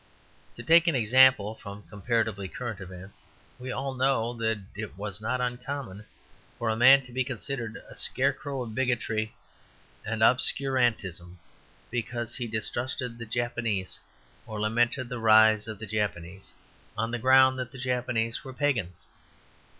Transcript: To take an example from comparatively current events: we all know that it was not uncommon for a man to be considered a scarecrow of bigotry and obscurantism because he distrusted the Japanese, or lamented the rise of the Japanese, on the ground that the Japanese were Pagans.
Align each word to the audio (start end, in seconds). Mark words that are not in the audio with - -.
To 0.55 0.63
take 0.63 0.87
an 0.87 0.95
example 0.95 1.53
from 1.53 1.83
comparatively 1.87 2.47
current 2.47 2.79
events: 2.81 3.21
we 3.59 3.71
all 3.71 3.93
know 3.93 4.33
that 4.33 4.61
it 4.75 4.97
was 4.97 5.21
not 5.21 5.39
uncommon 5.41 6.05
for 6.57 6.69
a 6.71 6.75
man 6.75 7.03
to 7.03 7.11
be 7.11 7.23
considered 7.23 7.79
a 7.87 7.93
scarecrow 7.93 8.63
of 8.63 8.73
bigotry 8.73 9.35
and 10.03 10.23
obscurantism 10.23 11.37
because 11.91 12.35
he 12.35 12.47
distrusted 12.47 13.19
the 13.19 13.27
Japanese, 13.27 13.99
or 14.47 14.59
lamented 14.59 15.07
the 15.07 15.19
rise 15.19 15.67
of 15.67 15.77
the 15.77 15.85
Japanese, 15.85 16.55
on 16.97 17.11
the 17.11 17.19
ground 17.19 17.59
that 17.59 17.71
the 17.71 17.77
Japanese 17.77 18.43
were 18.43 18.53
Pagans. 18.53 19.05